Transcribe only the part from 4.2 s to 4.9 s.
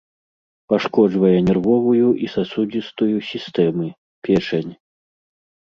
печань.